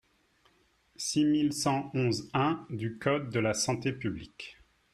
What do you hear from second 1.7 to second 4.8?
onze-un du code de la santé publique.